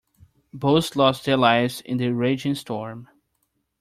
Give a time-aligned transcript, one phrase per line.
[0.51, 3.07] Both lost their lives in the raging storm.